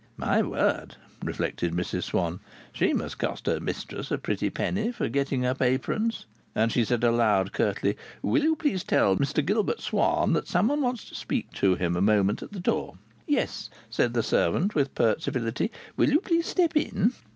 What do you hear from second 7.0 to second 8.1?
aloud curtly: